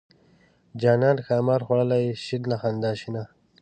[0.81, 3.23] جانان ښامار خوړلی شین له خندا شینه.